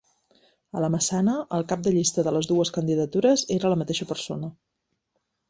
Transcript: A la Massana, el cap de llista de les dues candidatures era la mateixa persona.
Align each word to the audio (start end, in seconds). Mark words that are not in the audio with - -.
A 0.77 0.81
la 0.83 0.87
Massana, 0.95 1.35
el 1.57 1.65
cap 1.71 1.83
de 1.87 1.93
llista 1.97 2.23
de 2.29 2.33
les 2.39 2.49
dues 2.53 2.73
candidatures 2.79 3.45
era 3.59 3.73
la 3.75 3.79
mateixa 3.83 4.09
persona. 4.15 4.53